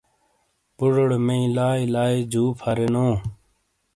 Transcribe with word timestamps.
بوٹوڑے 0.77 1.17
مئی 1.27 1.41
لائی 1.55 1.83
لائی 1.93 2.17
جو 2.31 2.43
پھا 2.59 2.69
رے 2.77 2.87
نو 2.93 3.07